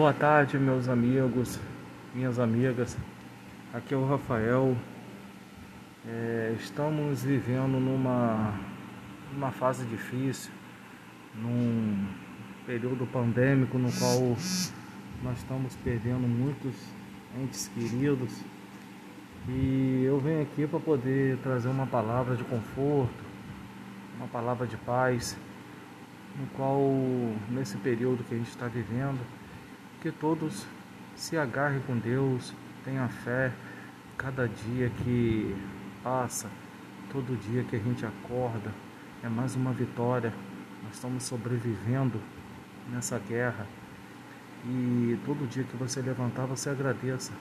[0.00, 1.60] Boa tarde, meus amigos,
[2.14, 2.96] minhas amigas.
[3.70, 4.74] Aqui é o Rafael.
[6.08, 8.58] É, estamos vivendo numa,
[9.30, 10.50] numa fase difícil,
[11.34, 12.06] num
[12.64, 14.20] período pandêmico no qual
[15.22, 16.74] nós estamos perdendo muitos
[17.38, 18.32] entes queridos.
[19.50, 23.22] E eu venho aqui para poder trazer uma palavra de conforto,
[24.16, 25.36] uma palavra de paz,
[26.40, 26.80] no qual
[27.50, 29.20] nesse período que a gente está vivendo
[30.00, 30.66] que todos
[31.14, 32.54] se agarrem com Deus,
[32.84, 33.52] tenham fé.
[34.16, 35.56] Cada dia que
[36.02, 36.50] passa,
[37.10, 38.72] todo dia que a gente acorda,
[39.22, 40.32] é mais uma vitória.
[40.82, 42.20] Nós estamos sobrevivendo
[42.90, 43.66] nessa guerra.
[44.64, 47.32] E todo dia que você levantar, você agradeça.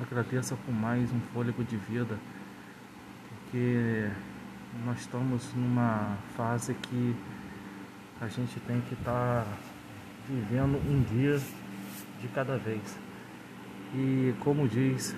[0.00, 2.18] Agradeça por mais um fôlego de vida.
[3.28, 4.08] Porque
[4.84, 7.16] nós estamos numa fase que
[8.20, 9.44] a gente tem que estar.
[9.44, 9.77] Tá
[10.28, 11.40] vivendo um dia
[12.20, 12.98] de cada vez.
[13.94, 15.16] E como diz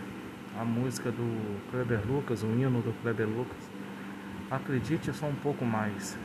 [0.58, 3.70] a música do Kleber Lucas, o hino do Kleber Lucas,
[4.50, 6.16] acredite só um pouco mais.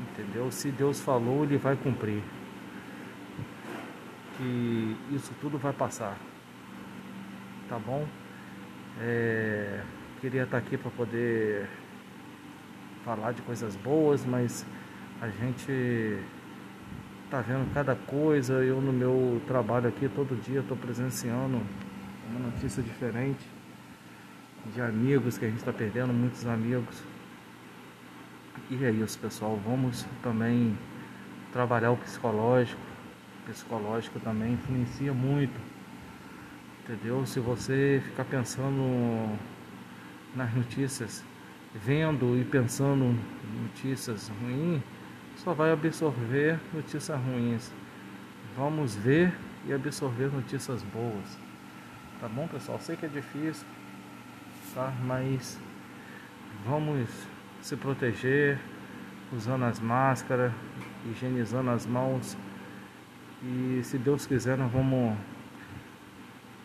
[0.00, 0.50] Entendeu?
[0.50, 2.22] Se Deus falou, ele vai cumprir.
[4.36, 6.16] Que isso tudo vai passar.
[7.68, 8.06] Tá bom?
[9.00, 9.80] É,
[10.20, 11.68] queria estar aqui para poder
[13.04, 14.66] falar de coisas boas, mas
[15.20, 16.18] a gente
[17.30, 18.54] tá vendo cada coisa.
[18.54, 21.62] Eu no meu trabalho aqui todo dia estou presenciando
[22.28, 23.46] uma notícia diferente
[24.74, 27.02] de amigos que a gente está perdendo, muitos amigos.
[28.68, 29.58] E é isso, pessoal.
[29.64, 30.76] Vamos também
[31.52, 32.80] trabalhar o psicológico.
[33.42, 35.58] O psicológico também influencia muito.
[36.82, 37.24] Entendeu?
[37.24, 39.38] Se você ficar pensando
[40.34, 41.24] nas notícias,
[41.74, 43.16] vendo e pensando
[43.62, 44.82] notícias ruins,
[45.42, 47.72] só vai absorver notícias ruins.
[48.56, 49.32] Vamos ver
[49.66, 51.38] e absorver notícias boas.
[52.20, 52.78] Tá bom, pessoal?
[52.78, 53.66] Sei que é difícil,
[54.74, 54.92] tá?
[55.02, 55.58] Mas
[56.66, 57.08] vamos
[57.62, 58.58] se proteger
[59.32, 60.52] usando as máscaras,
[61.10, 62.36] higienizando as mãos.
[63.42, 65.16] E se Deus quiser, nós vamos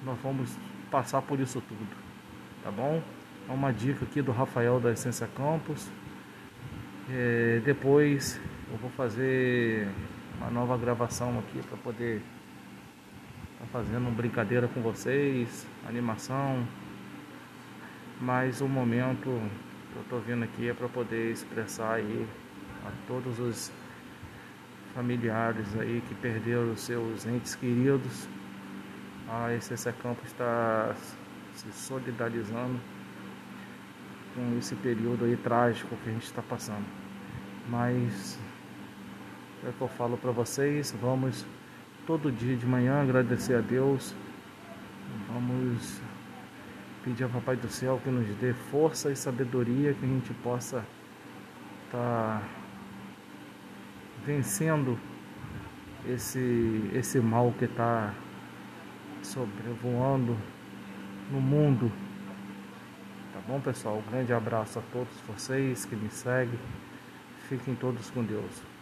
[0.03, 0.53] nós vamos
[0.91, 1.87] passar por isso tudo.
[2.61, 3.01] Tá bom?
[3.47, 5.89] É uma dica aqui do Rafael da Essência Campos.
[7.09, 8.39] É, depois
[8.71, 9.87] eu vou fazer
[10.37, 12.17] uma nova gravação aqui para poder
[13.53, 16.65] estar tá fazendo brincadeira com vocês, animação.
[18.19, 19.23] Mas o momento
[19.91, 22.27] que eu estou vindo aqui é para poder expressar aí
[22.85, 23.71] a todos os
[24.93, 28.27] familiares aí que perderam os seus entes queridos.
[29.29, 30.95] A Essência Campo está
[31.53, 32.79] se solidarizando
[34.33, 37.04] com esse período aí trágico que a gente está passando.
[37.67, 38.39] Mas
[39.63, 41.45] é o que eu falo para vocês, vamos
[42.05, 44.13] todo dia de manhã agradecer a Deus.
[45.27, 45.99] Vamos
[47.03, 50.85] pedir ao Papai do Céu que nos dê força e sabedoria que a gente possa
[51.85, 52.43] estar tá
[54.25, 54.97] vencendo
[56.07, 58.13] esse, esse mal que está
[59.23, 60.37] sobrevoando
[61.31, 61.91] no mundo.
[63.33, 63.97] Tá bom, pessoal?
[63.97, 66.59] Um grande abraço a todos vocês que me seguem.
[67.47, 68.74] Fiquem todos com Deus.